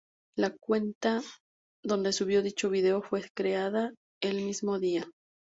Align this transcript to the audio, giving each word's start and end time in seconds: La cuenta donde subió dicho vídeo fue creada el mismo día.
La 0.35 0.49
cuenta 0.59 1.21
donde 1.83 2.11
subió 2.11 2.41
dicho 2.41 2.71
vídeo 2.71 3.03
fue 3.03 3.29
creada 3.35 3.93
el 4.21 4.43
mismo 4.43 4.79
día. 4.79 5.07